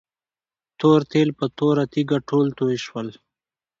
[0.79, 3.07] تور تیل په توره تيږه ټول توي شول.